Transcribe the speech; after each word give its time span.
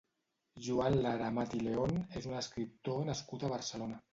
Joan 0.67 0.95
Lara 1.03 1.27
Amat 1.33 1.53
i 1.59 1.61
León 1.67 1.93
és 2.23 2.27
un 2.33 2.41
escriptor 2.41 3.07
nascut 3.11 3.47
a 3.51 3.57
Barcelona. 3.57 4.03